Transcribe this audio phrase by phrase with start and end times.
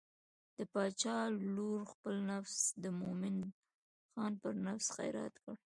[0.55, 1.17] د باچا
[1.55, 3.37] لور خپل نفس د مومن
[4.11, 5.53] خان پر نفس خیرات کړ.